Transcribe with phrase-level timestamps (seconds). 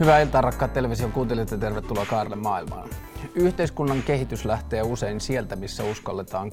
[0.00, 2.88] Hyvää iltaa rakkaat television kuuntelijat ja tervetuloa Kaarelle maailmaan.
[3.34, 6.50] Yhteiskunnan kehitys lähtee usein sieltä, missä uskalletaan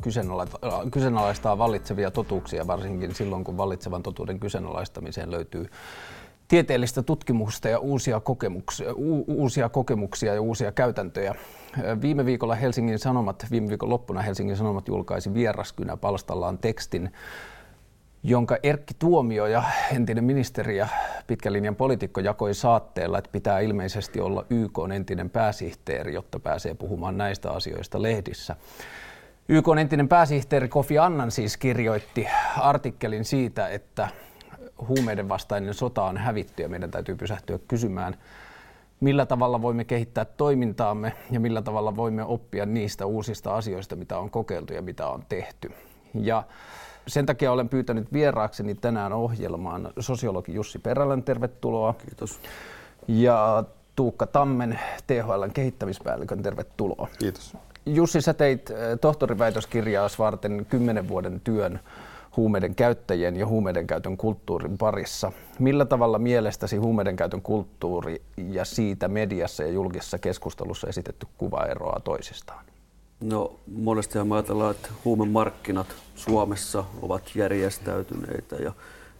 [0.91, 5.69] kyseenalaistaa vallitsevia totuuksia, varsinkin silloin kun vallitsevan totuuden kyseenalaistamiseen löytyy
[6.47, 11.35] tieteellistä tutkimusta ja uusia kokemuksia, u- uusia kokemuksia ja uusia käytäntöjä.
[12.01, 17.13] Viime viikolla Helsingin Sanomat, viime viikon loppuna Helsingin Sanomat julkaisi vieraskynä palstallaan tekstin,
[18.23, 19.63] jonka Erkki Tuomio ja
[19.95, 20.87] entinen ministeri ja
[21.27, 27.17] pitkän linjan poliitikko jakoi saatteella, että pitää ilmeisesti olla YK entinen pääsihteeri, jotta pääsee puhumaan
[27.17, 28.55] näistä asioista lehdissä.
[29.49, 34.07] YK entinen pääsihteeri Kofi Annan siis kirjoitti artikkelin siitä, että
[34.87, 38.15] huumeiden vastainen sota on hävitty ja meidän täytyy pysähtyä kysymään,
[38.99, 44.29] millä tavalla voimme kehittää toimintaamme ja millä tavalla voimme oppia niistä uusista asioista, mitä on
[44.29, 45.71] kokeiltu ja mitä on tehty.
[46.13, 46.43] Ja
[47.07, 51.93] sen takia olen pyytänyt vieraakseni tänään ohjelmaan sosiologi Jussi Perälän, tervetuloa.
[51.93, 52.39] Kiitos.
[53.07, 53.63] Ja
[53.95, 57.07] Tuukka Tammen, THLn kehittämispäällikön, tervetuloa.
[57.19, 57.57] Kiitos.
[57.85, 61.79] Jussi, sä teit eh, tohtoriväitöskirjaa varten kymmenen vuoden työn
[62.37, 65.31] huumeiden käyttäjien ja huumeiden käytön kulttuurin parissa.
[65.59, 71.99] Millä tavalla mielestäsi huumeiden käytön kulttuuri ja siitä mediassa ja julkisessa keskustelussa esitetty kuva eroaa
[71.99, 72.65] toisistaan?
[73.23, 78.71] No monesti me ajatellaan, että huumemarkkinat Suomessa ovat järjestäytyneitä ja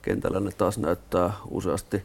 [0.02, 2.04] kentällä ne taas näyttää useasti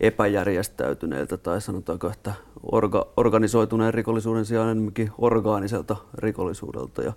[0.00, 2.32] epäjärjestäytyneiltä tai sanotaanko, että
[2.72, 7.02] orga, organisoituneen rikollisuuden sijaan enemmänkin orgaaniselta rikollisuudelta.
[7.02, 7.12] Ja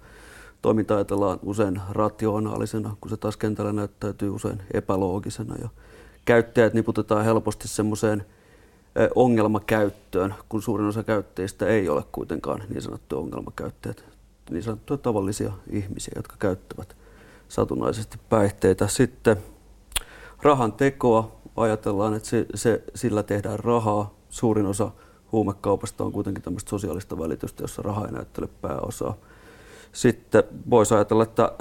[0.61, 5.55] toiminta ajatellaan usein rationaalisena, kun se taas kentällä näyttäytyy usein epäloogisena.
[5.61, 5.69] Ja
[6.25, 8.25] käyttäjät niputetaan helposti semmoiseen
[9.15, 14.03] ongelmakäyttöön, kun suurin osa käyttäjistä ei ole kuitenkaan niin sanottuja ongelmakäyttäjät,
[14.49, 16.95] niin sanottuja tavallisia ihmisiä, jotka käyttävät
[17.47, 18.87] satunnaisesti päihteitä.
[18.87, 19.37] Sitten
[20.41, 24.13] rahan tekoa ajatellaan, että se, se, sillä tehdään rahaa.
[24.29, 24.91] Suurin osa
[25.31, 29.15] huumekaupasta on kuitenkin tämmöistä sosiaalista välitystä, jossa raha ei näyttele pääosaa.
[29.91, 31.51] Sitten voisi ajatella, että,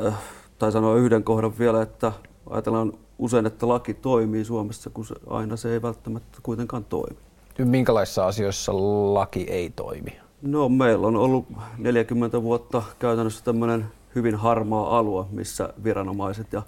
[0.58, 2.12] tai sanoa yhden kohdan vielä, että
[2.50, 7.16] ajatellaan usein, että laki toimii Suomessa, kun se, aina se ei välttämättä kuitenkaan toimi.
[7.58, 8.72] Minkälaisissa asioissa
[9.14, 10.16] laki ei toimi?
[10.42, 11.46] No meillä on ollut
[11.78, 16.62] 40 vuotta käytännössä tämmöinen hyvin harmaa alue, missä viranomaiset ja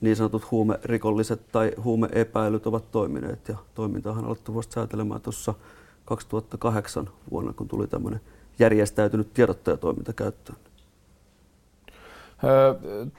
[0.00, 3.48] niin sanotut huumerikolliset tai huumeepäilyt ovat toimineet.
[3.48, 5.54] Ja toimintahan on alettu vasta säätelemään tuossa
[6.04, 8.20] 2008 vuonna, kun tuli tämmöinen
[8.58, 10.58] järjestäytynyt tiedottajatoiminta käyttöön.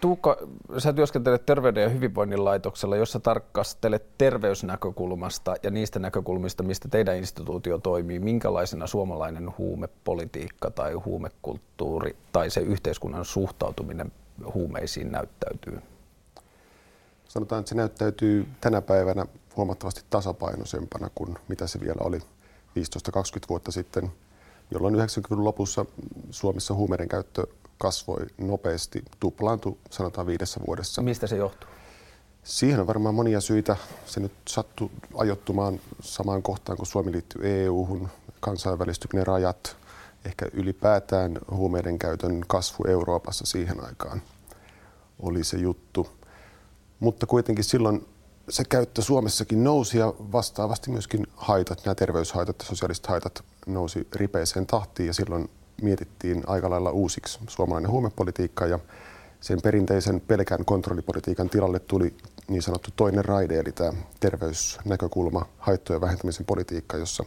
[0.02, 0.38] Tuukka,
[0.78, 7.78] sä työskentelet Terveyden ja hyvinvoinnin laitoksella, jossa tarkastelet terveysnäkökulmasta ja niistä näkökulmista, mistä teidän instituutio
[7.78, 8.20] toimii.
[8.20, 14.12] Minkälaisena suomalainen huumepolitiikka tai huumekulttuuri tai se yhteiskunnan suhtautuminen
[14.54, 15.82] huumeisiin näyttäytyy?
[17.28, 19.26] Sanotaan, että se näyttäytyy tänä päivänä
[19.58, 22.22] huomattavasti tasapainoisempana kuin mitä se vielä oli 15-20
[23.50, 24.12] vuotta sitten,
[24.72, 25.86] jolloin 90-luvun lopussa
[26.32, 27.48] Suomessa huumeiden käyttö
[27.78, 31.02] kasvoi nopeasti, tuplaantui sanotaan viidessä vuodessa.
[31.02, 31.70] Mistä se johtuu?
[32.44, 33.76] Siihen on varmaan monia syitä.
[34.06, 38.10] Se nyt sattui ajoittumaan samaan kohtaan, kun Suomi liittyy EU-hun,
[38.40, 39.78] kansainvälistyi ne rajat,
[40.26, 44.22] ehkä ylipäätään huumeiden käytön kasvu Euroopassa siihen aikaan
[45.20, 46.08] oli se juttu.
[47.00, 48.08] Mutta kuitenkin silloin
[48.50, 54.68] se käyttö Suomessakin nousi ja vastaavasti myöskin haitat, nämä terveyshaitat ja sosiaaliset haitat nousi ripeeseen
[54.68, 55.50] tahtiin ja silloin
[55.82, 57.40] mietittiin aika lailla uusiksi.
[57.48, 58.80] Suomalainen huumepolitiikka ja
[59.42, 62.14] sen perinteisen pelkän kontrollipolitiikan tilalle tuli
[62.48, 67.24] niin sanottu toinen raide, eli tämä terveysnäkökulma, haittojen vähentämisen politiikka, jossa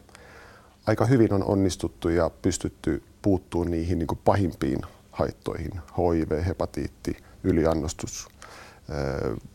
[0.87, 4.81] aika hyvin on onnistuttu ja pystytty puuttumaan niihin niin pahimpiin
[5.11, 8.29] haittoihin, HIV, hepatiitti, yliannostus,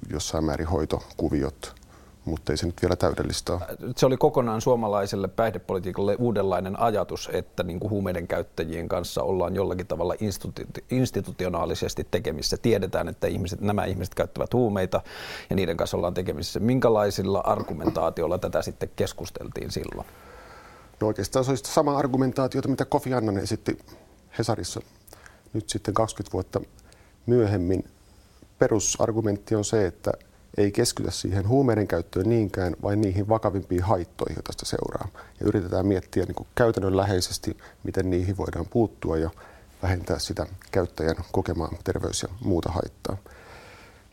[0.10, 1.83] jossain määrin hoitokuviot,
[2.26, 3.62] mutta ei se nyt vielä täydellistä ole.
[3.98, 9.88] Se oli kokonaan suomalaiselle päihdepolitiikalle uudenlainen ajatus, että niin kuin huumeiden käyttäjien kanssa ollaan jollakin
[9.88, 12.58] tavalla institu- institutionaalisesti tekemissä.
[12.58, 15.02] Tiedetään, että ihmiset, nämä ihmiset käyttävät huumeita
[15.50, 16.60] ja niiden kanssa ollaan tekemissä.
[16.60, 20.08] Minkälaisilla argumentaatioilla tätä sitten keskusteltiin silloin?
[21.02, 23.80] No oikeastaan se olisi sama argumentaatiota, mitä Kofi Annan esitti
[24.38, 24.82] Hesarissa
[25.54, 26.62] nyt sitten 20 vuotta
[27.26, 27.86] myöhemmin.
[28.60, 30.12] Perusargumentti on se, että
[30.58, 35.08] ei keskitytä siihen huumeiden käyttöön niinkään, vain niihin vakavimpiin haittoihin, joita tästä seuraa.
[35.40, 39.30] Ja yritetään miettiä niin käytännönläheisesti, miten niihin voidaan puuttua ja
[39.84, 43.18] vähentää sitä käyttäjän kokemaa terveys- ja muuta haittaa.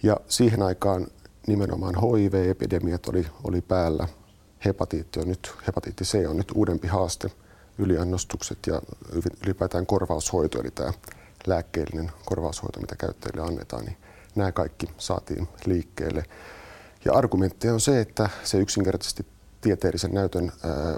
[0.03, 1.07] Ja siihen aikaan
[1.47, 4.09] nimenomaan HIV-epidemiat oli, oli päällä.
[4.65, 7.31] Hepatiitti on nyt, hepatiitti C on nyt uudempi haaste.
[7.79, 8.83] Yliannostukset ja
[9.47, 10.93] ylipäätään korvaushoito, eli tämä
[11.47, 13.97] lääkkeellinen korvaushoito, mitä käyttäjille annetaan, niin
[14.35, 16.25] nämä kaikki saatiin liikkeelle.
[17.05, 19.27] Ja argumentti on se, että se yksinkertaisesti
[19.61, 20.53] tieteellisen näytön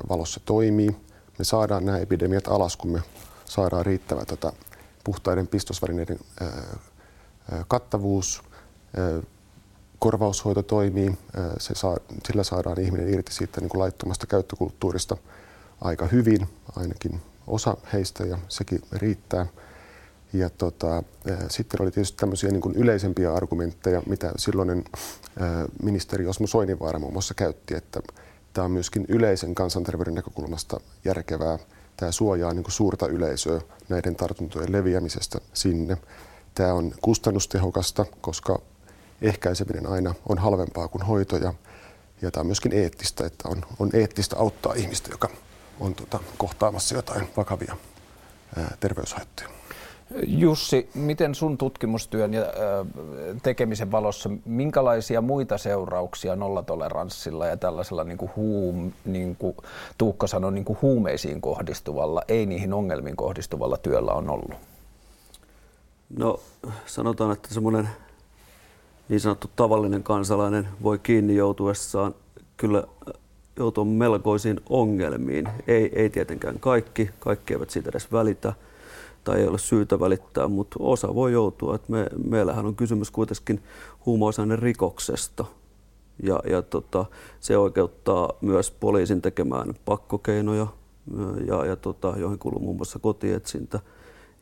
[0.08, 0.96] valossa toimii.
[1.38, 3.02] Me saadaan nämä epidemiat alas, kun me
[3.44, 4.52] saadaan riittävä tota,
[5.04, 6.18] puhtaiden pistosvälineiden
[7.68, 8.42] kattavuus,
[9.98, 11.18] korvaushoito toimii,
[11.58, 11.96] se saa,
[12.26, 15.16] sillä saadaan ihminen irti siitä niin kuin laittomasta käyttökulttuurista
[15.80, 19.46] aika hyvin, ainakin osa heistä ja sekin riittää.
[20.32, 21.02] Ja tota,
[21.48, 24.84] sitten oli tietysti tämmöisiä niin kuin yleisempiä argumentteja, mitä silloinen
[25.82, 28.00] ministeri Osmo Soininvaara muun muassa käytti, että
[28.52, 31.58] tämä on myöskin yleisen kansanterveyden näkökulmasta järkevää.
[31.96, 35.96] Tämä suojaa niin kuin suurta yleisöä näiden tartuntojen leviämisestä sinne.
[36.54, 38.60] Tämä on kustannustehokasta, koska
[39.22, 41.54] ehkäiseminen aina on halvempaa kuin hoito ja,
[42.22, 45.28] ja tämä on myöskin eettistä, että on, on eettistä auttaa ihmistä, joka
[45.80, 47.76] on tota, kohtaamassa jotain vakavia
[48.56, 49.61] ää, terveyshaittoja.
[50.26, 52.42] Jussi, miten sun tutkimustyön ja
[53.42, 59.56] tekemisen valossa, minkälaisia muita seurauksia nollatoleranssilla ja tällaisella niin kuin huum, niin kuin
[59.98, 64.56] Tuukka sanoi, niin kuin huumeisiin kohdistuvalla, ei niihin ongelmiin kohdistuvalla työllä on ollut?
[66.16, 66.40] No
[66.86, 67.88] sanotaan, että semmoinen
[69.08, 72.14] niin sanottu tavallinen kansalainen voi kiinni joutuessaan
[72.56, 72.84] kyllä
[73.56, 75.48] joutua melkoisiin ongelmiin.
[75.66, 78.52] Ei, ei tietenkään kaikki, kaikki eivät siitä edes välitä
[79.24, 81.74] tai ei ole syytä välittää, mutta osa voi joutua.
[81.74, 83.62] Et me, meillähän on kysymys kuitenkin
[84.06, 85.44] huumausaineen rikoksesta.
[86.22, 87.04] Ja, ja tota,
[87.40, 90.66] se oikeuttaa myös poliisin tekemään pakkokeinoja,
[91.46, 93.80] ja, ja tota, joihin kuuluu muun muassa kotietsintä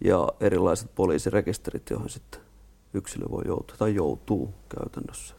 [0.05, 2.41] ja erilaiset poliisirekisterit, joihin sitten
[2.95, 5.35] yksilö voi joutua tai joutuu käytännössä.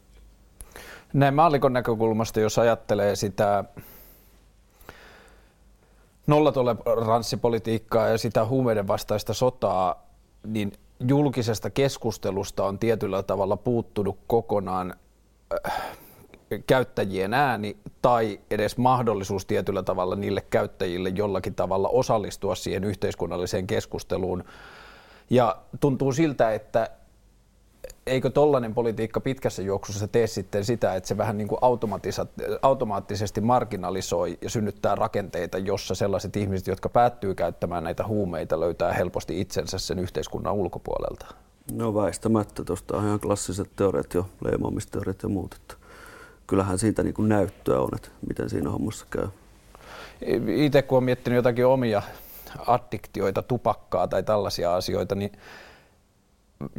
[1.12, 3.64] Näin maallikon näkökulmasta, jos ajattelee sitä
[6.26, 10.06] nollatoleranssipolitiikkaa ja sitä huumeiden vastaista sotaa,
[10.46, 10.72] niin
[11.08, 14.94] julkisesta keskustelusta on tietyllä tavalla puuttunut kokonaan
[15.66, 15.82] äh,
[16.66, 24.44] käyttäjien ääni tai edes mahdollisuus tietyllä tavalla niille käyttäjille jollakin tavalla osallistua siihen yhteiskunnalliseen keskusteluun.
[25.30, 26.90] Ja tuntuu siltä, että
[28.06, 31.58] eikö tollainen politiikka pitkässä juoksussa tee sitten sitä, että se vähän niin kuin
[32.62, 39.40] automaattisesti marginalisoi ja synnyttää rakenteita, jossa sellaiset ihmiset, jotka päättyy käyttämään näitä huumeita, löytää helposti
[39.40, 41.26] itsensä sen yhteiskunnan ulkopuolelta?
[41.72, 42.64] No väistämättä.
[42.64, 45.54] Tuosta on ihan klassiset teoriat jo, leimaamisteoriat ja muut.
[45.54, 45.74] Että
[46.46, 49.28] kyllähän siitä niin kuin näyttöä on, että miten siinä hommassa käy.
[50.46, 52.02] Itse kun olen miettinyt jotakin omia
[52.66, 55.32] addiktioita, tupakkaa tai tällaisia asioita, niin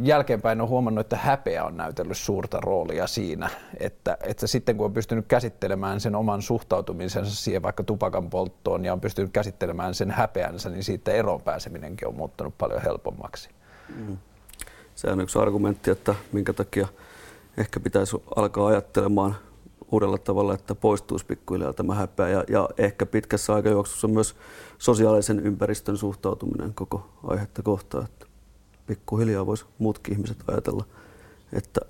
[0.03, 3.49] jälkeenpäin on huomannut, että häpeä on näytellyt suurta roolia siinä,
[3.79, 8.93] että, että sitten kun on pystynyt käsittelemään sen oman suhtautumisensa siihen vaikka tupakan polttoon ja
[8.93, 13.49] on pystynyt käsittelemään sen häpeänsä, niin siitä eroon pääseminenkin on muuttunut paljon helpommaksi.
[13.95, 14.17] Mm.
[14.95, 16.87] Se on yksi argumentti, että minkä takia
[17.57, 19.35] ehkä pitäisi alkaa ajattelemaan
[19.91, 24.35] uudella tavalla, että poistuisi pikkuhiljaa tämä häpeä ja, ja ehkä pitkässä aikajuoksussa myös
[24.77, 28.07] sosiaalisen ympäristön suhtautuminen koko aihetta kohtaan.
[28.87, 30.85] Pikkuhiljaa voisi muutkin ihmiset ajatella,
[31.53, 31.81] että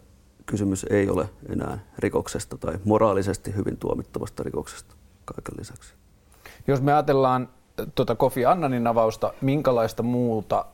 [0.46, 4.96] kysymys ei ole enää rikoksesta tai moraalisesti hyvin tuomittavasta rikoksesta
[5.26, 5.94] kaiken lisäksi.
[6.68, 7.50] Jos me ajatellaan
[7.96, 10.66] tuota Kofi Annanin avausta, minkälaista muuta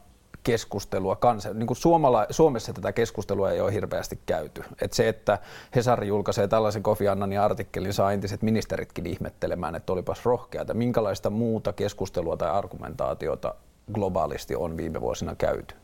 [0.44, 4.64] keskustelua kansa, niin kuin Suomala, Suomessa tätä keskustelua ei ole hirveästi käyty.
[4.82, 5.40] Et se, että
[5.76, 10.74] Hesari julkaisee tällaisen Kofi Annanin artikkelin, saa entiset ministeritkin ihmettelemään, että olipas rohkeata.
[10.74, 13.56] Minkälaista muuta keskustelua tai argumentaatiota
[13.94, 15.76] globaalisti on viime vuosina käyty?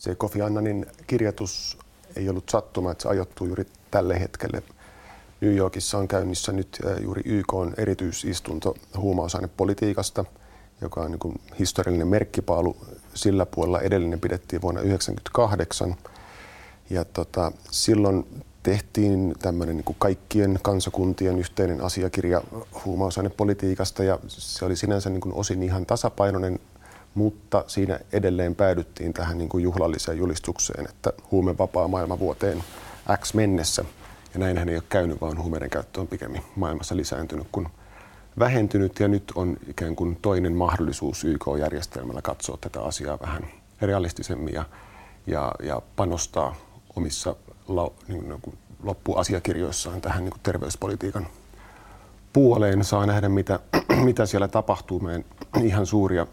[0.00, 1.78] Se Kofi Annanin kirjoitus
[2.16, 4.62] ei ollut sattuma, että se ajoittuu juuri tälle hetkelle.
[5.40, 10.24] New Yorkissa on käynnissä nyt juuri YK on erityisistunto huumausainepolitiikasta,
[10.80, 12.76] joka on niin historiallinen merkkipaalu
[13.14, 13.80] sillä puolella.
[13.80, 15.96] Edellinen pidettiin vuonna 1998.
[16.90, 22.42] Ja tota, silloin tehtiin tämmöinen niin kaikkien kansakuntien yhteinen asiakirja
[22.84, 26.58] huumausainepolitiikasta ja se oli sinänsä niin kuin osin ihan tasapainoinen
[27.14, 32.64] mutta siinä edelleen päädyttiin tähän niin kuin juhlalliseen julistukseen, että huumevapaa maailma vuoteen
[33.20, 33.84] X mennessä.
[34.34, 37.68] Ja näinhän ei ole käynyt, vaan huumeiden käyttö on pikemmin maailmassa lisääntynyt kuin
[38.38, 39.00] vähentynyt.
[39.00, 43.42] Ja nyt on ikään kuin toinen mahdollisuus YK-järjestelmällä katsoa tätä asiaa vähän
[43.82, 44.64] realistisemmin ja,
[45.26, 46.56] ja, ja panostaa
[46.96, 47.36] omissa
[47.68, 51.26] la, niin kuin loppuasiakirjoissaan tähän niin kuin terveyspolitiikan
[52.32, 52.84] puoleen.
[52.84, 53.60] Saa nähdä, mitä,
[54.04, 55.00] mitä siellä tapahtuu.
[55.00, 55.24] Meidän
[55.62, 56.26] ihan suuria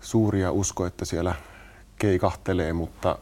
[0.00, 1.34] suuria usko, että siellä
[1.98, 3.18] keikahtelee, mutta,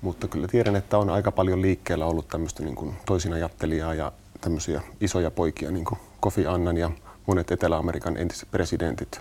[0.00, 4.82] mutta kyllä tiedän, että on aika paljon liikkeellä ollut tämmöistä niin kuin toisinajattelijaa ja tämmöisiä
[5.00, 6.90] isoja poikia, niin kuin Kofi Annan ja
[7.26, 9.20] monet Etelä-Amerikan entiset presidentit.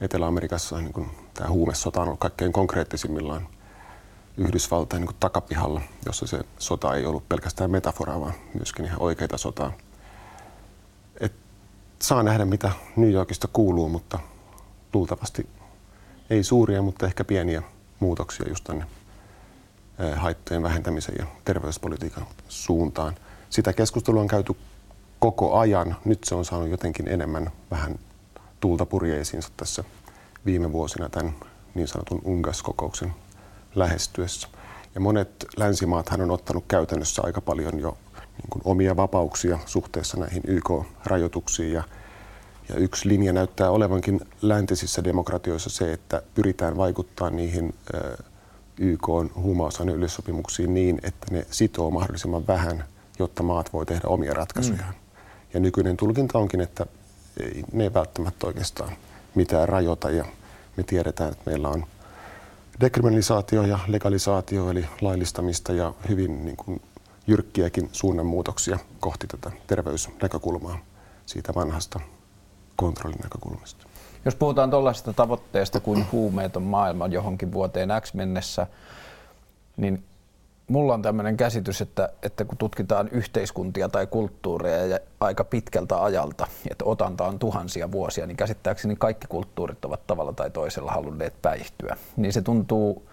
[0.00, 3.48] Etelä-Amerikassa niin kuin tämä huumesota on ollut kaikkein konkreettisimmillaan
[4.36, 9.38] Yhdysvaltain niin kuin takapihalla, jossa se sota ei ollut pelkästään metaforaa, vaan myöskin ihan oikeita
[9.38, 9.72] sotaa.
[12.02, 14.18] saa nähdä, mitä New Yorkista kuuluu, mutta
[14.94, 15.48] luultavasti
[16.30, 17.62] ei suuria, mutta ehkä pieniä
[18.00, 18.84] muutoksia just tänne
[20.16, 23.14] haittojen vähentämisen ja terveyspolitiikan suuntaan.
[23.50, 24.56] Sitä keskustelua on käyty
[25.18, 25.96] koko ajan.
[26.04, 27.98] Nyt se on saanut jotenkin enemmän vähän
[28.60, 29.84] tuulta purjeisiinsa tässä
[30.46, 31.34] viime vuosina tämän
[31.74, 33.12] niin sanotun UNGAS-kokouksen
[33.74, 34.48] lähestyessä.
[34.94, 40.42] Ja monet länsimaathan on ottanut käytännössä aika paljon jo niin kuin omia vapauksia suhteessa näihin
[40.46, 41.72] YK-rajoituksiin.
[41.72, 41.84] Ja,
[42.70, 47.74] ja yksi linja näyttää olevankin läntisissä demokratioissa se, että pyritään vaikuttaa niihin
[48.78, 52.84] YK huumausaine yleissopimuksiin niin, että ne sitoo mahdollisimman vähän,
[53.18, 54.94] jotta maat voi tehdä omia ratkaisujaan.
[54.94, 55.00] Mm.
[55.54, 56.86] Ja nykyinen tulkinta onkin, että
[57.40, 58.92] ei, ne ei välttämättä oikeastaan
[59.34, 60.24] mitään rajoita ja
[60.76, 61.84] me tiedetään, että meillä on
[62.80, 66.82] dekriminalisaatio ja legalisaatio eli laillistamista ja hyvin niin kuin,
[67.26, 70.78] jyrkkiäkin suunnanmuutoksia kohti tätä terveysnäkökulmaa
[71.26, 72.00] siitä vanhasta
[72.80, 73.86] kontrollin näkökulmasta.
[74.24, 78.66] Jos puhutaan tuollaisesta tavoitteesta kuin huumeeton maailma johonkin vuoteen X mennessä,
[79.76, 80.04] niin
[80.68, 86.46] mulla on tämmöinen käsitys, että, että kun tutkitaan yhteiskuntia tai kulttuureja ja aika pitkältä ajalta,
[86.70, 91.96] että otanta on tuhansia vuosia, niin käsittääkseni kaikki kulttuurit ovat tavalla tai toisella halunneet päihtyä.
[92.16, 93.08] Niin se tuntuu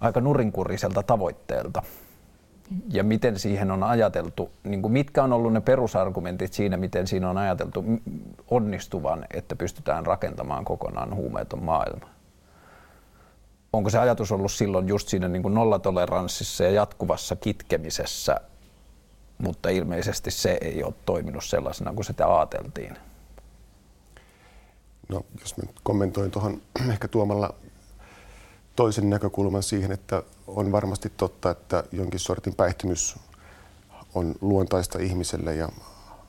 [0.00, 1.82] aika nurinkuriselta tavoitteelta
[2.88, 7.30] ja miten siihen on ajateltu, niin kuin mitkä on ollut ne perusargumentit siinä, miten siinä
[7.30, 7.84] on ajateltu
[8.50, 12.08] onnistuvan, että pystytään rakentamaan kokonaan huumeeton maailma?
[13.72, 18.40] Onko se ajatus ollut silloin just siinä niin kuin nollatoleranssissa ja jatkuvassa kitkemisessä,
[19.38, 22.96] mutta ilmeisesti se ei ole toiminut sellaisena kuin sitä ajateltiin?
[25.08, 26.62] No, jos mä kommentoin tuohon
[26.92, 27.54] ehkä tuomalla
[28.76, 30.22] toisen näkökulman siihen, että
[30.56, 33.16] on varmasti totta, että jonkin sortin päihtymys
[34.14, 35.68] on luontaista ihmiselle ja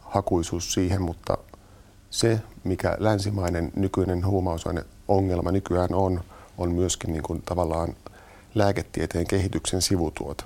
[0.01, 1.37] hakuisuus siihen, mutta
[2.09, 6.23] se, mikä länsimainen nykyinen huumausaineongelma nykyään on,
[6.57, 7.95] on myöskin niin kuin tavallaan
[8.55, 10.43] lääketieteen kehityksen sivutuote.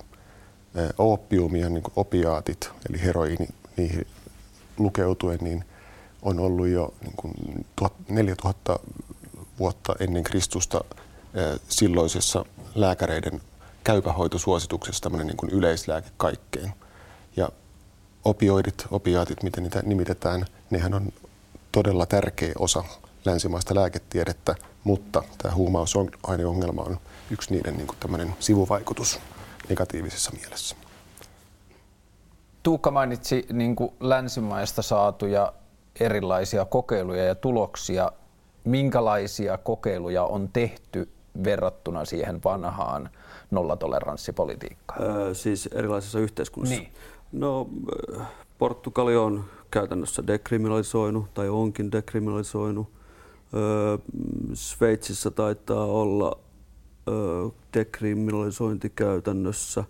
[0.98, 4.06] Oppiumi niin opiaatit, eli heroini, niihin
[4.78, 5.64] lukeutuen, niin
[6.22, 7.34] on ollut jo niin kuin
[8.08, 8.78] 4000
[9.58, 10.84] vuotta ennen Kristusta
[11.68, 13.40] silloisessa lääkäreiden
[13.86, 16.72] käypähoitosuosituksessa tämmöinen niin kuin yleislääke kaikkeen.
[17.36, 17.48] Ja
[18.24, 21.12] opioidit, opiaatit, miten niitä nimitetään, nehän on
[21.72, 22.84] todella tärkeä osa
[23.24, 26.96] länsimaista lääketiedettä, mutta tämä huumausaineongelma on
[27.30, 29.20] yksi niiden niin kuin sivuvaikutus
[29.68, 30.76] negatiivisessa mielessä.
[32.62, 35.52] Tuukka mainitsi niin kuin länsimaista saatuja
[36.00, 38.12] erilaisia kokeiluja ja tuloksia.
[38.64, 41.08] Minkälaisia kokeiluja on tehty
[41.44, 43.10] verrattuna siihen vanhaan
[43.50, 45.02] nollatoleranssipolitiikkaan?
[45.02, 46.76] Öö, siis erilaisissa yhteiskunnissa?
[46.76, 46.92] Niin.
[47.32, 47.68] No,
[48.58, 52.88] Portugali on käytännössä dekriminalisoinut tai onkin dekriminalisoinut.
[53.54, 53.98] Öö,
[54.54, 56.38] Sveitsissä taitaa olla
[57.08, 59.84] öö, dekriminalisointi käytännössä.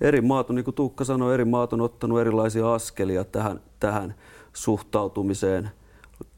[0.00, 4.14] Eri maat on, niin kuin Tuukka sanoi, eri maat on ottanut erilaisia askelia tähän, tähän
[4.52, 5.70] suhtautumiseen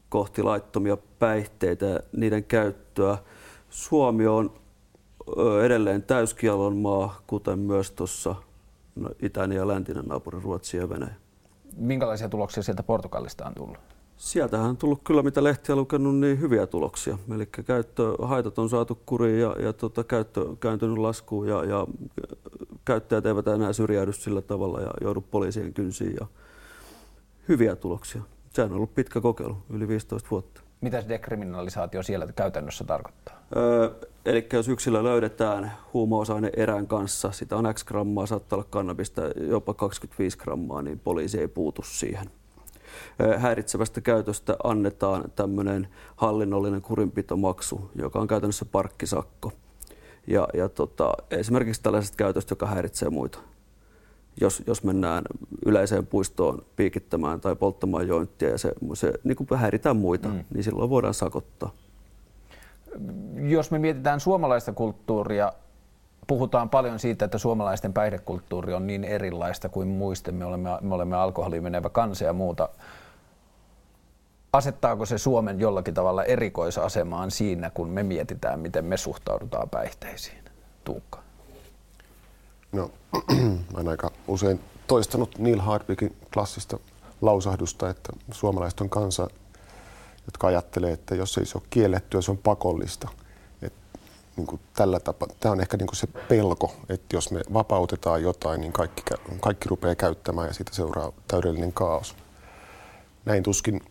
[0.09, 3.17] kohti laittomia päihteitä ja niiden käyttöä.
[3.69, 4.60] Suomi on
[5.63, 8.35] edelleen täyskialon maa, kuten myös tuossa
[8.95, 11.15] no, itäinen ja läntinen naapuri Ruotsi ja Venäjä.
[11.77, 13.77] Minkälaisia tuloksia sieltä Portugalista on tullut?
[14.17, 17.17] Sieltähän on tullut kyllä, mitä lehtiä lukenut, niin hyviä tuloksia.
[17.35, 21.87] Eli käyttöhaitat on saatu kuriin ja, ja tota, käyttö kääntynyt laskuun ja, ja
[22.85, 26.15] käyttäjät eivät enää syrjäydy sillä tavalla ja joudu poliisien kynsiin.
[26.19, 26.27] Ja
[27.47, 28.21] hyviä tuloksia.
[28.53, 30.61] Sehän on ollut pitkä kokeilu, yli 15 vuotta.
[30.81, 33.43] Mitä dekriminalisaatio siellä käytännössä tarkoittaa?
[33.55, 33.89] Öö,
[34.25, 39.73] eli jos yksilö löydetään huumausaine erän kanssa, sitä on X grammaa, saattaa olla kannabista jopa
[39.73, 42.29] 25 grammaa, niin poliisi ei puutu siihen.
[43.21, 49.51] Öö, häiritsevästä käytöstä annetaan tämmöinen hallinnollinen kurinpitomaksu, joka on käytännössä parkkisakko.
[50.27, 53.39] Ja, ja tota, esimerkiksi tällaisesta käytöstä, joka häiritsee muita
[54.41, 55.23] jos, jos mennään
[55.65, 60.43] yleiseen puistoon piikittämään tai polttamaan jointtia ja se, se niin kuin häiritään muita, mm.
[60.53, 61.71] niin silloin voidaan sakottaa.
[63.35, 65.53] Jos me mietitään suomalaista kulttuuria,
[66.27, 70.35] puhutaan paljon siitä, että suomalaisten päihdekulttuuri on niin erilaista kuin muisten.
[70.35, 72.69] Me olemme, me olemme alkoholiin menevä kansa ja muuta.
[74.53, 80.43] Asettaako se Suomen jollakin tavalla erikoisasemaan siinä, kun me mietitään, miten me suhtaudutaan päihteisiin?
[80.83, 81.23] Tuukka.
[82.71, 82.91] No,
[83.73, 86.79] olen aika usein toistanut Neil Hardwickin klassista
[87.21, 89.27] lausahdusta, että suomalaiset on kansa,
[90.25, 93.09] jotka ajattelee, että jos ei se ole kiellettyä, se on pakollista.
[93.61, 93.73] Et,
[94.37, 98.21] niin kuin tällä tapa, tämä on ehkä niin kuin se pelko, että jos me vapautetaan
[98.21, 99.03] jotain, niin kaikki,
[99.39, 102.15] kaikki rupeaa käyttämään ja siitä seuraa täydellinen kaos.
[103.25, 103.81] Näin tuskin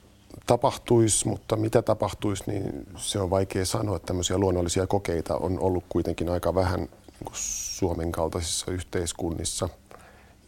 [0.47, 3.99] tapahtuisi, mutta mitä tapahtuisi, niin se on vaikea sanoa.
[3.99, 6.89] Tämmöisiä luonnollisia kokeita on ollut kuitenkin aika vähän
[7.21, 9.69] niin Suomen kaltaisissa yhteiskunnissa,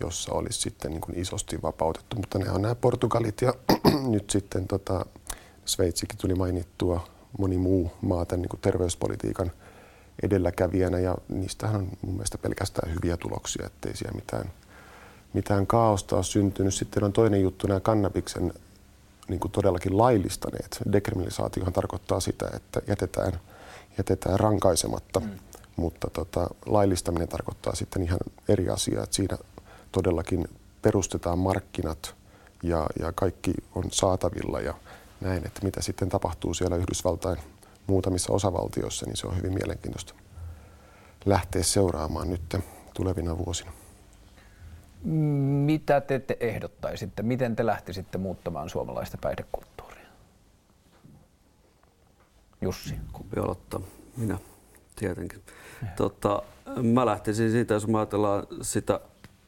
[0.01, 2.17] jossa olisi sitten niin kuin isosti vapautettu.
[2.17, 3.55] Mutta ne on nämä Portugalit ja
[4.15, 5.07] nyt sitten tota,
[5.65, 9.53] Sveitsikin tuli mainittua, moni muu maa tämän niin kuin terveyspolitiikan
[10.23, 14.53] edelläkävijänä ja niistähän on mun mielestä pelkästään hyviä tuloksia, ettei siellä mitään,
[15.33, 16.75] mitään kaaosta ole syntynyt.
[16.75, 18.53] Sitten on toinen juttu, nämä kannabiksen
[19.29, 20.79] niin kuin todellakin laillistaneet.
[20.93, 23.33] Dekriminalisaatiohan tarkoittaa sitä, että jätetään,
[23.99, 25.31] jätetään rankaisematta, mm.
[25.77, 29.39] Mutta tota, laillistaminen tarkoittaa sitten ihan eri asiaa, että siinä
[29.93, 30.49] todellakin
[30.83, 32.15] perustetaan markkinat
[32.63, 34.75] ja, ja kaikki on saatavilla ja
[35.21, 37.39] näin, että mitä sitten tapahtuu siellä Yhdysvaltain
[37.87, 40.15] muutamissa osavaltioissa, niin se on hyvin mielenkiintoista
[41.25, 42.57] lähteä seuraamaan nyt
[42.95, 43.73] tulevina vuosina.
[45.65, 47.23] Mitä te, te ehdottaisitte?
[47.23, 50.07] Miten te lähtisitte muuttamaan suomalaista päihdekulttuuria?
[52.61, 52.95] Jussi.
[53.13, 53.81] Kumpi aloittaa?
[54.17, 54.39] Minä,
[54.97, 55.43] tietenkin.
[55.97, 56.43] Tota,
[56.83, 59.01] mä lähtisin siitä, jos me ajatellaan sitä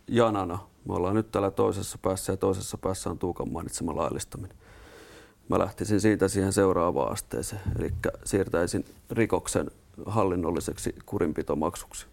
[0.09, 0.59] janana.
[0.89, 4.57] Me ollaan nyt täällä toisessa päässä ja toisessa päässä on Tuukan mainitsema laillistaminen.
[5.49, 7.93] Mä lähtisin siitä siihen seuraavaan asteeseen, eli
[8.25, 9.71] siirtäisin rikoksen
[10.07, 12.07] hallinnolliseksi kurinpitomaksuksi,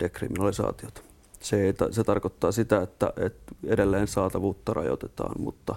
[0.00, 1.00] dekriminalisaatiota.
[1.40, 5.74] Se, ei, se tarkoittaa sitä, että, että edelleen saatavuutta rajoitetaan, mutta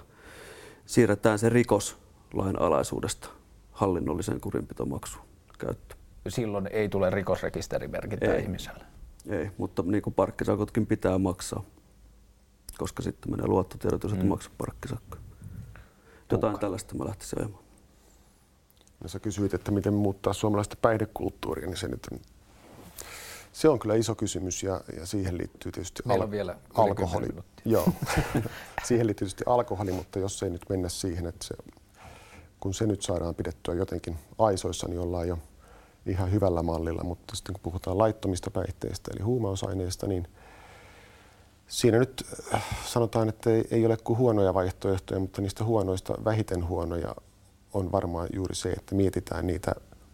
[0.86, 3.28] siirretään se rikoslain alaisuudesta
[3.72, 5.26] hallinnolliseen kurinpitomaksuun
[5.58, 6.01] käyttö.
[6.28, 8.42] Silloin ei tule rikosrekisterimerkintää ei.
[8.42, 8.84] ihmiselle?
[9.28, 11.64] Ei, mutta niin kuin parkkisakotkin pitää maksaa,
[12.78, 14.26] koska sitten menee luottotiedot, jos mm.
[14.26, 15.16] maksaa parkkisakko.
[16.30, 17.64] Jotain tällaista mä lähtisin ajamaan.
[19.00, 22.08] No sä kysyit, että miten muuttaa suomalaista päihdekulttuuria, niin se nyt
[23.52, 27.26] se on kyllä iso kysymys ja, ja siihen liittyy tietysti al- vielä alkoholi.
[27.64, 27.88] Joo.
[28.86, 31.54] siihen liittyy tietysti alkoholi, mutta jos ei nyt mennä siihen, että se,
[32.60, 35.38] kun se nyt saadaan pidettyä jotenkin aisoissa, niin ollaan jo
[36.06, 37.04] ihan hyvällä mallilla.
[37.04, 40.28] Mutta sitten kun puhutaan laittomista päihteistä eli huumausaineista, niin
[41.66, 46.68] siinä nyt äh, sanotaan, että ei, ei ole kuin huonoja vaihtoehtoja, mutta niistä huonoista vähiten
[46.68, 47.14] huonoja
[47.74, 49.72] on varmaan juuri se, että mietitään niitä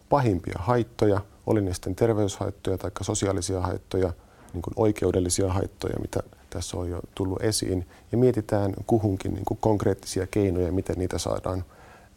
[0.09, 4.13] pahimpia haittoja, oli ne sitten terveyshaittoja tai sosiaalisia haittoja,
[4.53, 6.21] niin kuin oikeudellisia haittoja, mitä
[6.51, 11.65] tässä on jo tullut esiin, ja mietitään kuhunkin niin kuin konkreettisia keinoja, miten niitä saadaan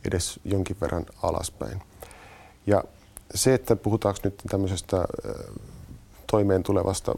[0.07, 1.81] edes jonkin verran alaspäin.
[2.67, 2.83] Ja
[3.35, 5.05] se, että puhutaanko nyt tämmöisestä
[6.31, 7.15] toimeen tulevasta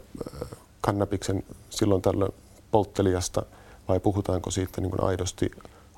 [0.80, 2.34] kannabiksen silloin tällöin
[2.70, 3.42] polttelijasta
[3.88, 5.50] vai puhutaanko siitä niin kuin aidosti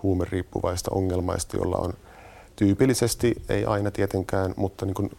[0.03, 1.95] huumeriippuvaista ongelmaista, jolla on
[2.57, 5.11] tyypillisesti, ei aina tietenkään, mutta niin kuin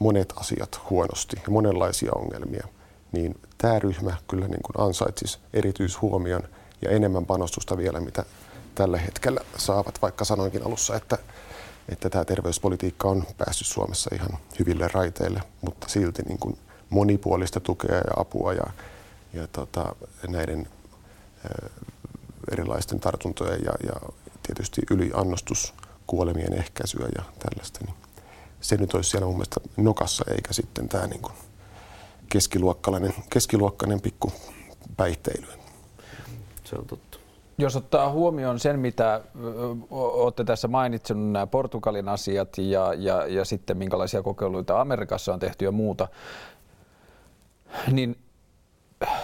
[0.00, 2.66] monet asiat huonosti ja monenlaisia ongelmia,
[3.12, 6.42] niin tämä ryhmä kyllä niin kuin ansaitsisi erityishuomion
[6.82, 8.24] ja enemmän panostusta vielä, mitä
[8.74, 11.18] tällä hetkellä saavat, vaikka sanoinkin alussa, että,
[11.88, 16.58] että tämä terveyspolitiikka on päässyt Suomessa ihan hyville raiteille, mutta silti niin kuin
[16.90, 18.66] monipuolista tukea ja apua ja,
[19.32, 19.94] ja tota,
[20.28, 20.68] näiden
[22.52, 25.74] erilaisten tartuntojen ja, ja tietysti yliannostus
[26.06, 27.94] kuolemien ehkäisyä ja tällaista, niin
[28.60, 31.34] se nyt olisi siellä mun mielestä nokassa, eikä sitten tämä niin kuin
[32.28, 34.32] keskiluokkalainen, keskiluokkainen pikku
[34.96, 35.46] päihteily.
[36.64, 37.11] Se on totta.
[37.58, 39.20] Jos ottaa huomioon sen, mitä
[39.90, 45.64] olette tässä mainitsenut, nämä Portugalin asiat ja, ja, ja sitten minkälaisia kokeiluita Amerikassa on tehty
[45.64, 46.08] ja muuta,
[47.92, 48.16] niin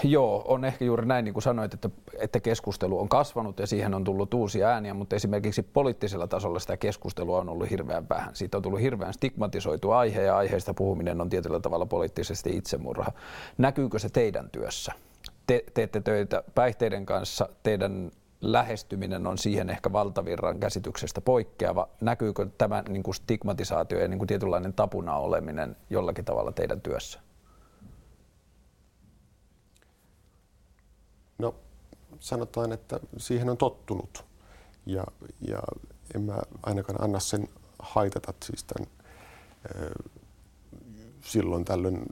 [0.04, 3.94] Joo, on ehkä juuri näin, niin kuin sanoit, että, että keskustelu on kasvanut ja siihen
[3.94, 8.36] on tullut uusia ääniä, mutta esimerkiksi poliittisella tasolla sitä keskustelua on ollut hirveän vähän.
[8.36, 13.12] Siitä on tullut hirveän stigmatisoitu aihe ja aiheesta puhuminen on tietyllä tavalla poliittisesti itsemurha.
[13.58, 14.92] Näkyykö se teidän työssä?
[15.48, 21.88] Te teette töitä päihteiden kanssa, teidän lähestyminen on siihen ehkä valtavirran käsityksestä poikkeava.
[22.00, 27.20] Näkyykö tämä niin kuin stigmatisaatio ja niin kuin tietynlainen tapuna oleminen jollakin tavalla teidän työssä?
[31.38, 31.54] No
[32.18, 34.24] sanotaan, että siihen on tottunut
[34.86, 35.04] ja,
[35.40, 35.62] ja
[36.14, 38.88] en mä ainakaan anna sen haitata siis tämän
[41.24, 42.02] silloin tällöin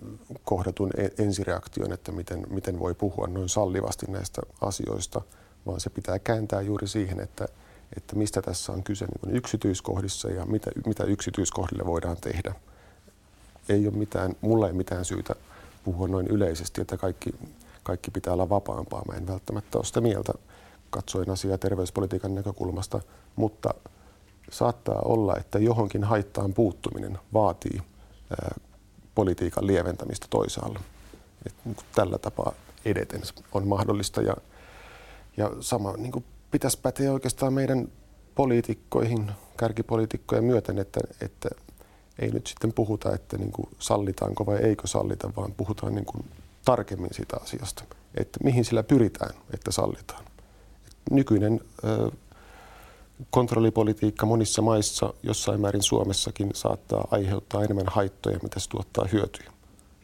[0.45, 5.21] kohdatun e-, ensireaktion, että miten, miten voi puhua noin sallivasti näistä asioista,
[5.67, 7.49] vaan se pitää kääntää juuri siihen, että,
[7.97, 12.55] että mistä tässä on kyse niin yksityiskohdissa ja mitä, mitä yksityiskohdille voidaan tehdä.
[13.69, 15.35] Ei ole mitään, mulla ei mitään syytä
[15.85, 17.31] puhua noin yleisesti, että kaikki
[17.87, 19.03] kaikki pitää olla vapaampaa.
[19.09, 20.33] Mä en välttämättä ole sitä mieltä
[20.91, 23.01] katsoin asiaa terveyspolitiikan näkökulmasta,
[23.37, 23.75] mutta
[24.51, 27.83] saattaa olla, että johonkin haittaan puuttuminen vaatii
[29.17, 30.81] politiikan lieventämistä toisaalla.
[31.47, 32.53] Et, niin tällä tapaa
[32.85, 34.37] edeten on mahdollista ja,
[35.37, 37.89] ja sama niin kuin pitäisi päteä oikeastaan meidän
[38.35, 41.49] poliitikkoihin, kärkipoliitikkojen myöten, että, että
[42.19, 46.25] ei nyt sitten puhuta, että niin kuin sallitaanko vai eikö sallita, vaan puhutaan niin kuin
[46.65, 50.25] tarkemmin siitä asiasta, että mihin sillä pyritään, että sallitaan.
[51.11, 52.11] Nykyinen ö,
[53.31, 59.53] kontrollipolitiikka monissa maissa, jossain määrin Suomessakin, saattaa aiheuttaa enemmän haittoja, mitä se tuottaa hyötyjä.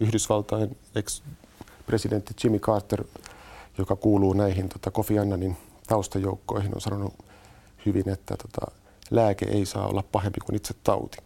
[0.00, 3.04] Yhdysvaltain ex-presidentti Jimmy Carter,
[3.78, 7.14] joka kuuluu näihin tota, Kofi Annanin taustajoukkoihin, on sanonut
[7.86, 8.72] hyvin, että tota,
[9.10, 11.18] lääke ei saa olla pahempi kuin itse tauti.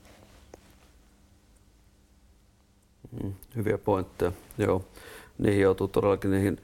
[3.23, 4.85] Mm, hyviä pointteja, joo.
[5.39, 6.61] Niihin joutuu todellakin niihin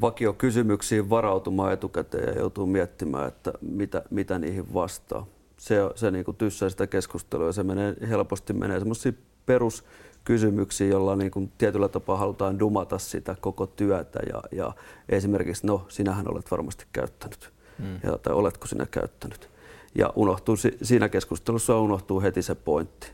[0.00, 5.26] vakiokysymyksiin varautumaan etukäteen ja joutuu miettimään, että mitä, mitä niihin vastaa.
[5.56, 11.16] Se, se niin kuin tyssää sitä keskustelua ja se menee, helposti menee semmoisiin peruskysymyksiin, joilla
[11.16, 14.72] niin kuin tietyllä tapaa halutaan dumata sitä koko työtä ja, ja
[15.08, 18.00] esimerkiksi, no sinähän olet varmasti käyttänyt mm.
[18.02, 19.50] ja, tai oletko sinä käyttänyt.
[19.94, 23.12] Ja unohtuu, siinä keskustelussa unohtuu heti se pointti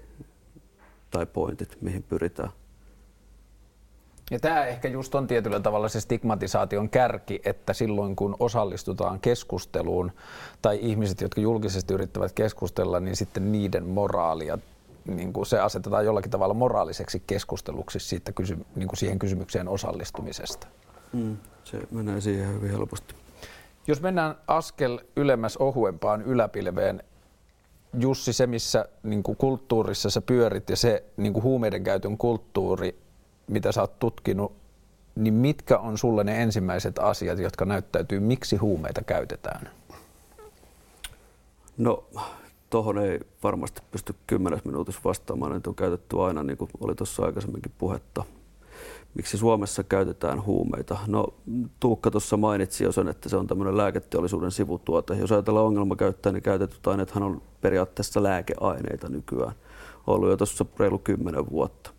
[1.11, 2.51] tai pointit, mihin pyritään.
[4.31, 10.13] Ja tämä ehkä just on tietyllä tavalla se stigmatisaation kärki, että silloin kun osallistutaan keskusteluun
[10.63, 14.59] tai ihmiset, jotka julkisesti yrittävät keskustella, niin sitten niiden moraalia
[15.05, 20.67] niin kuin se asetetaan jollakin tavalla moraaliseksi keskusteluksi siitä kysy, niin kuin siihen kysymykseen osallistumisesta.
[21.13, 23.15] Mm, se menee siihen hyvin helposti.
[23.87, 27.03] Jos mennään askel ylemmäs ohuempaan yläpilveen,
[27.99, 32.99] Jussi, se missä niin kuin kulttuurissa sä pyörit ja se niin kuin huumeiden käytön kulttuuri,
[33.49, 34.53] mitä sä oot tutkinut,
[35.15, 39.71] niin mitkä on sulle ne ensimmäiset asiat, jotka näyttäytyy, miksi huumeita käytetään?
[41.79, 42.05] No,
[42.71, 47.25] tuohon ei varmasti pysty kymmenes minuutissa vastaamaan, että on käytetty aina, niin kuin oli tuossa
[47.25, 48.25] aikaisemminkin puhetta.
[49.15, 50.99] Miksi Suomessa käytetään huumeita?
[51.07, 51.27] No,
[51.81, 55.15] Tuukka tuossa mainitsi jo sen, että se on tämmöinen lääketeollisuuden sivutuote.
[55.15, 59.53] Jos ajatellaan ongelmakäyttöä, niin käytetyt aineethan on periaatteessa lääkeaineita nykyään.
[60.07, 61.91] Ollut jo tuossa reilu kymmenen vuotta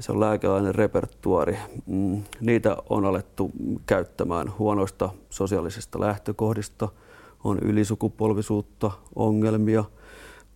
[0.00, 1.58] se on lääkeaine repertuari.
[1.86, 3.50] Mm, niitä on alettu
[3.86, 6.88] käyttämään huonoista sosiaalisista lähtökohdista,
[7.44, 9.84] on ylisukupolvisuutta, ongelmia,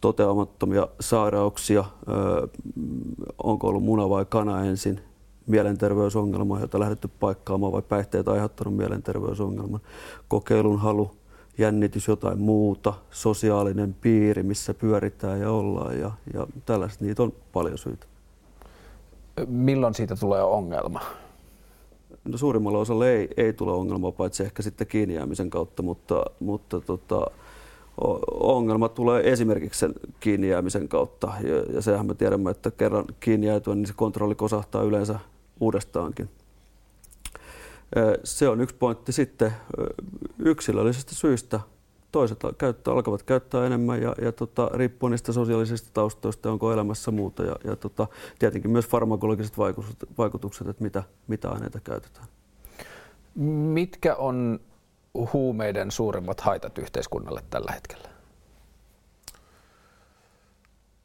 [0.01, 1.85] toteamattomia sairauksia,
[3.43, 5.01] onko ollut muna vai kana ensin,
[5.47, 9.81] mielenterveysongelma, jota lähdetty paikkaamaan vai päihteet aiheuttanut mielenterveysongelman,
[10.29, 11.11] kokeilun halu,
[11.59, 17.79] jännitys jotain muuta, sosiaalinen piiri, missä pyöritään ja ollaan ja, ja tällaiset, niitä on paljon
[17.79, 18.07] syitä
[19.47, 21.01] milloin siitä tulee ongelma?
[22.25, 26.81] No, suurimmalla osalla ei, ei tule ongelmaa, paitsi ehkä sitten kiinni jäämisen kautta, mutta, mutta
[26.81, 27.27] tota,
[28.41, 31.33] ongelma tulee esimerkiksi sen kiinni jäämisen kautta.
[31.43, 35.19] Ja, ja sehän me tiedämme, että kerran kiinni jäätyä, niin se kontrolli kosahtaa yleensä
[35.61, 36.29] uudestaankin.
[38.25, 39.53] Se on yksi pointti sitten
[40.39, 41.61] yksilöllisistä syistä
[42.17, 47.43] toiset käyttää, alkavat käyttää enemmän ja, ja tota, riippuu niistä sosiaalisista taustoista, onko elämässä muuta
[47.43, 48.07] ja, ja tota,
[48.39, 52.27] tietenkin myös farmakologiset vaikutukset, vaikutukset että mitä, mitä aineita käytetään.
[53.75, 54.61] Mitkä on
[55.33, 58.09] huumeiden suurimmat haitat yhteiskunnalle tällä hetkellä?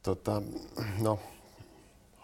[0.02, 0.42] Tota,
[1.02, 1.18] no,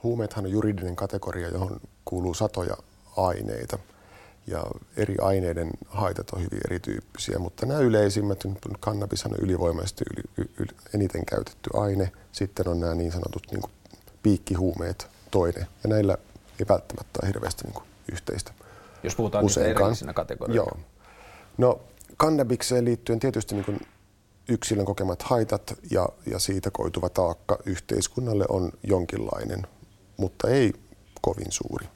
[0.03, 2.77] huumeethan on juridinen kategoria, johon kuuluu satoja
[3.16, 3.79] aineita–
[4.51, 4.65] ja
[4.97, 8.45] eri aineiden haitat on hyvin erityyppisiä, mutta nämä yleisimmät,
[8.81, 13.73] kannabis on ylivoimaisesti yli, yli, eniten käytetty aine, sitten on nämä niin sanotut niin kuin
[14.23, 16.19] piikkihuumeet toinen, ja näillä
[16.61, 18.53] ei välttämättä ole hirveästi niin kuin yhteistä.
[19.03, 19.91] Jos puhutaan Useinkaan.
[19.91, 20.73] niistä kategorioina.
[20.73, 20.87] Joo.
[21.59, 21.81] No,
[22.17, 23.81] kannabikseen liittyen tietysti niin kuin
[24.49, 29.67] yksilön kokemat haitat ja, ja siitä koituva taakka yhteiskunnalle on jonkinlainen,
[30.17, 30.73] mutta ei
[31.21, 31.87] kovin suuri.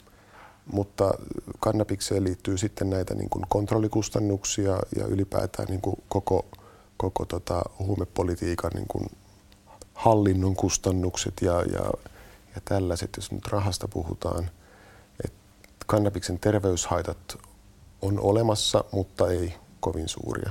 [0.67, 1.15] Mutta
[1.61, 6.45] kannabikseen liittyy sitten näitä niin kuin kontrollikustannuksia ja ylipäätään niin kuin koko,
[6.97, 9.07] koko tota huumepolitiikan niin kuin
[9.95, 11.91] hallinnon kustannukset ja, ja,
[12.55, 14.51] ja tällaiset, jos nyt rahasta puhutaan.
[15.25, 15.33] Et
[15.87, 17.39] kannabiksen terveyshaitat
[18.03, 20.51] on olemassa, mutta ei kovin suuria.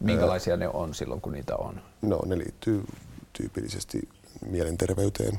[0.00, 1.80] Minkälaisia ne on silloin, kun niitä on?
[2.02, 2.84] No, ne liittyy
[3.32, 4.08] tyypillisesti
[4.46, 5.38] mielenterveyteen,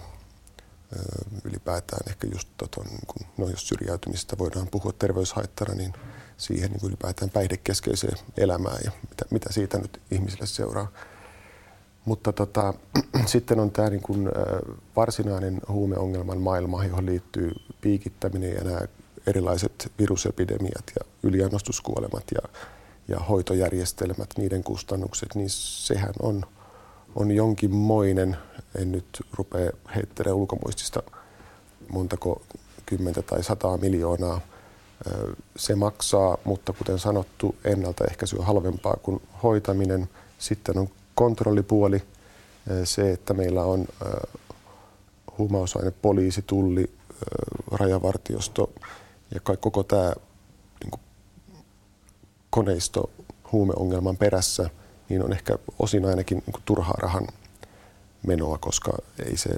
[1.44, 5.94] ylipäätään ehkä just, tota, niin kun, no jos syrjäytymistä voidaan puhua terveyshaittana, niin
[6.38, 10.88] siihen niin ylipäätään päihdekeskeiseen elämään ja mitä, mitä siitä nyt ihmisille seuraa.
[12.06, 12.74] Mutta tota,
[13.26, 14.32] sitten on tämä niin kun,
[14.96, 18.80] varsinainen huumeongelman maailma, johon liittyy piikittäminen ja nämä
[19.28, 22.50] erilaiset virusepidemiat ja yliannostuskuolemat ja,
[23.08, 26.46] ja hoitojärjestelmät, niiden kustannukset, niin sehän on,
[27.16, 28.38] on jonkinmoinen
[28.76, 31.04] en nyt rupea heittelemään ulkomuistista
[31.90, 32.42] montako
[32.86, 34.42] kymmentä tai sataa miljoonaa.
[35.56, 40.10] Se maksaa, mutta kuten sanottu, ennaltaehkäisy on halvempaa kuin hoitaminen.
[40.38, 42.04] Sitten on kontrollipuoli,
[42.84, 43.88] se, että meillä on
[45.38, 46.90] huumausaine, poliisi, tulli,
[47.72, 48.72] rajavartiosto
[49.34, 50.14] ja koko tämä
[50.84, 51.02] niin
[52.50, 53.10] koneisto
[53.52, 54.70] huumeongelman perässä,
[55.10, 57.28] niin on ehkä osin ainakin niin turhaa rahan
[58.28, 58.92] menoa, koska
[59.26, 59.50] ei se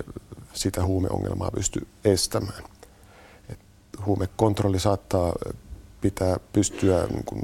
[0.53, 2.63] sitä huumeongelmaa pysty estämään.
[3.49, 3.59] Et
[4.05, 5.33] huumekontrolli saattaa
[6.01, 7.41] pitää pystyä niin kuin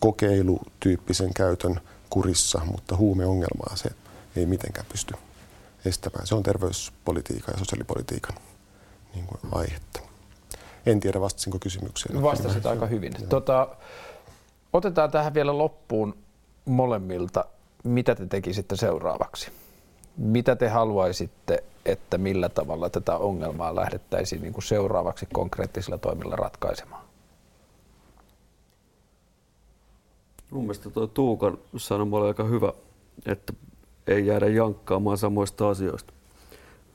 [0.00, 3.90] kokeilutyyppisen käytön kurissa, mutta huumeongelmaa se
[4.36, 5.14] ei mitenkään pysty
[5.84, 6.26] estämään.
[6.26, 8.36] Se on terveyspolitiikan ja sosiaalipolitiikan
[9.14, 10.00] niin kuin aihetta.
[10.86, 12.22] En tiedä, vastasinko kysymykseen.
[12.22, 13.12] Vastasit aika hyvin.
[13.28, 13.68] Tota,
[14.72, 16.14] otetaan tähän vielä loppuun
[16.70, 17.44] molemmilta.
[17.84, 19.50] Mitä te tekisitte seuraavaksi?
[20.16, 27.04] Mitä te haluaisitte, että millä tavalla tätä ongelmaa lähdettäisiin niin kuin seuraavaksi konkreettisilla toimilla ratkaisemaan?
[30.50, 32.72] Mun mielestä tuo Tuukan sanoma oli aika hyvä,
[33.26, 33.52] että
[34.06, 36.12] ei jäädä jankkaamaan samoista asioista.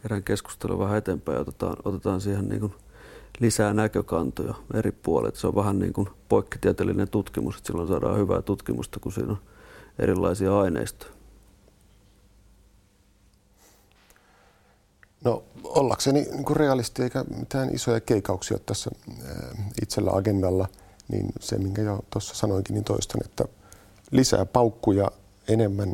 [0.05, 2.73] Erään keskustelu vähän eteenpäin ja otetaan, otetaan siihen niin kuin
[3.39, 5.35] lisää näkökantoja eri puolet.
[5.35, 9.39] Se on vähän niin kuin poikkitieteellinen tutkimus, että silloin saadaan hyvää tutkimusta, kun siinä on
[9.99, 11.11] erilaisia aineistoja.
[15.23, 18.91] No ollakseni niin kuin realisti eikä mitään isoja keikauksia tässä
[19.81, 20.67] itsellä agendalla,
[21.07, 23.45] niin se minkä jo tuossa sanoinkin, niin toistan, että
[24.11, 25.11] lisää paukkuja,
[25.47, 25.93] enemmän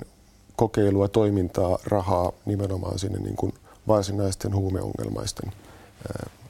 [0.56, 3.54] kokeilua, toimintaa, rahaa nimenomaan sinne niin kuin
[3.88, 5.52] varsinaisten huumeongelmaisten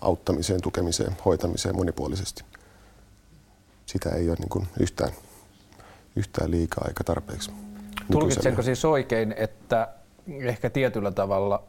[0.01, 2.43] auttamiseen, tukemiseen, hoitamiseen monipuolisesti.
[3.85, 5.11] Sitä ei ole niin kuin yhtään,
[6.15, 7.51] yhtään liikaa eikä tarpeeksi.
[8.11, 9.87] Tulkitsenko siis oikein, että
[10.27, 11.63] ehkä tietyllä tavalla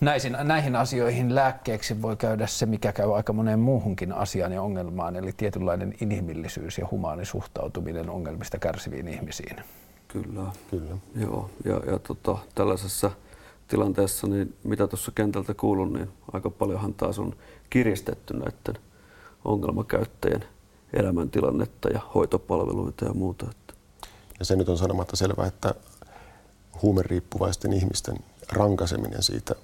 [0.00, 5.16] näihin, näihin asioihin lääkkeeksi voi käydä se, mikä käy aika moneen muuhunkin asiaan ja ongelmaan,
[5.16, 9.56] eli tietynlainen inhimillisyys ja humaani suhtautuminen ongelmista kärsiviin ihmisiin.
[10.08, 10.46] Kyllä.
[10.70, 10.96] Kyllä.
[11.14, 13.10] Joo, ja, ja tota, tällaisessa
[13.68, 17.36] tilanteessa, niin mitä tuossa kentältä kuulun, niin aika paljonhan taas on
[17.70, 18.82] kiristetty näiden
[19.44, 20.44] ongelmakäyttäjien
[20.92, 23.46] elämäntilannetta ja hoitopalveluita ja muuta.
[24.38, 25.74] Ja se nyt on sanomatta selvää, että
[26.82, 28.16] huumeriippuvaisten ihmisten
[28.52, 29.54] rankaseminen siitä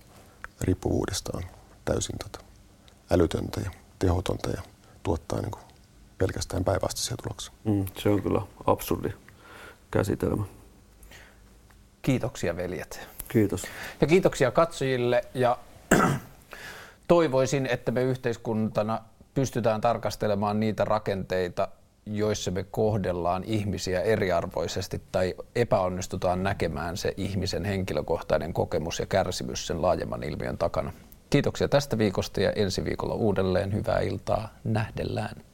[0.61, 1.43] riippuvuudesta on
[1.85, 2.45] täysin tota,
[3.11, 4.63] älytöntä ja tehotonta ja
[5.03, 5.63] tuottaa niin kuin
[6.19, 7.53] pelkästään päinvastaisia tuloksia.
[7.65, 9.09] Mm, se on kyllä absurdi
[9.91, 10.45] käsitelmä.
[12.03, 13.09] Kiitoksia veljet.
[13.29, 13.63] Kiitos.
[14.01, 15.59] Ja kiitoksia katsojille ja
[17.09, 19.01] toivoisin, että me yhteiskuntana
[19.39, 21.69] pystytään tarkastelemaan niitä rakenteita,
[22.07, 29.83] joissa me kohdellaan ihmisiä eriarvoisesti tai epäonnistutaan näkemään se ihmisen henkilökohtainen kokemus ja kärsimys sen
[29.83, 30.93] laajemman ilmiön takana.
[31.31, 34.49] Kiitoksia tästä viikosta ja ensi viikolla uudelleen hyvää iltaa.
[34.65, 35.48] Nähdellään.